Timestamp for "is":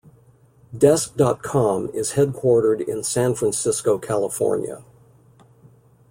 1.91-2.13